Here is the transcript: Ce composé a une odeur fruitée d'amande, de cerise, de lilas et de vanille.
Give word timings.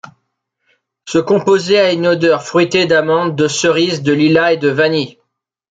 Ce 1.05 1.19
composé 1.19 1.77
a 1.79 1.91
une 1.91 2.07
odeur 2.07 2.41
fruitée 2.41 2.87
d'amande, 2.87 3.35
de 3.35 3.47
cerise, 3.47 4.01
de 4.01 4.13
lilas 4.13 4.53
et 4.53 4.57
de 4.57 4.69
vanille. 4.69 5.19